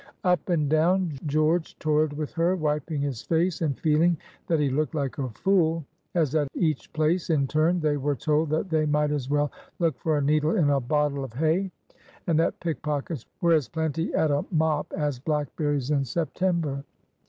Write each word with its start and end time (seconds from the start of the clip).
Up 0.23 0.49
and 0.49 0.67
down 0.67 1.11
George 1.27 1.77
toiled 1.77 2.13
with 2.13 2.33
her, 2.33 2.55
wiping 2.55 3.01
his 3.01 3.21
face 3.21 3.61
and 3.61 3.79
feeling 3.79 4.17
that 4.47 4.59
he 4.59 4.67
looked 4.67 4.95
like 4.95 5.19
a 5.19 5.29
fool, 5.29 5.85
as 6.15 6.33
at 6.33 6.47
each 6.55 6.91
place 6.91 7.29
in 7.29 7.45
turn 7.45 7.79
they 7.79 7.97
were 7.97 8.15
told 8.15 8.49
that 8.49 8.71
they 8.71 8.87
might 8.87 9.11
as 9.11 9.29
well 9.29 9.51
"look 9.77 9.95
for 9.99 10.17
a 10.17 10.21
needle 10.23 10.55
in 10.57 10.71
a 10.71 10.79
bottle 10.79 11.23
of 11.23 11.33
hay," 11.33 11.69
and 12.25 12.39
that 12.39 12.59
pickpockets 12.59 13.27
were 13.41 13.53
as 13.53 13.69
plenty 13.69 14.11
at 14.15 14.31
a 14.31 14.43
mop 14.49 14.91
as 14.93 15.19
blackberries 15.19 15.91
in 15.91 16.03
September. 16.03 16.83